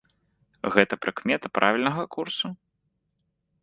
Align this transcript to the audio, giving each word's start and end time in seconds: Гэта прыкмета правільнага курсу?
Гэта 0.77 0.93
прыкмета 1.03 1.47
правільнага 1.59 2.03
курсу? 2.19 2.47